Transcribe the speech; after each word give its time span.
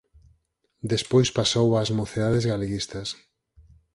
Despois 0.91 1.29
pasou 1.39 1.67
ás 1.81 1.89
Mocedades 1.97 2.47
Galeguistas. 2.51 3.07